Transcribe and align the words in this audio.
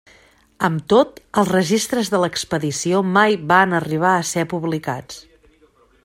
Amb 0.67 0.79
tot, 0.93 1.19
els 1.41 1.51
registres 1.55 2.09
de 2.13 2.21
l'expedició 2.23 3.01
mai 3.17 3.37
van 3.55 3.79
arribar 3.81 4.17
a 4.21 4.27
ser 4.31 4.49
publicats. 4.55 5.21